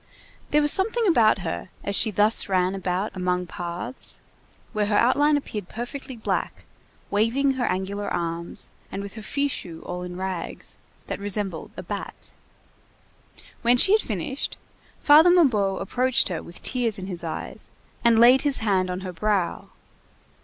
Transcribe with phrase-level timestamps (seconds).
[0.49, 4.19] There was something about her, as she thus ran about among paths,
[4.73, 6.65] where her outline appeared perfectly black,
[7.11, 12.31] waving her angular arms, and with her fichu all in rags, that resembled a bat.
[13.61, 14.57] When she had finished,
[14.99, 17.69] Father Mabeuf approached her with tears in his eyes,
[18.03, 19.69] and laid his hand on her brow.